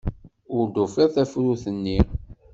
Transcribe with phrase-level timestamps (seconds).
[0.55, 1.99] Ur d-ufiɣ tafrut-nni.